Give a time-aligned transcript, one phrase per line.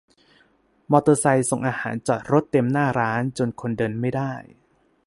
[0.91, 4.31] มอเตอร์ไซค์ส่งอาหารจอดรถเต็มหน้าร้าน จนคนเดินไม่ได้